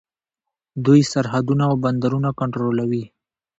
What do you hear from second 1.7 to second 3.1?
بندرونه کنټرولوي.